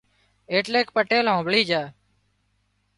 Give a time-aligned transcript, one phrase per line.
[0.51, 1.83] ايٽليڪ پٽيل هامڀۯي جھا